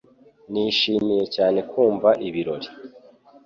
Nishimiye 0.51 1.23
cyane 1.35 1.59
kumva 1.69 2.09
ibirori 2.27 2.67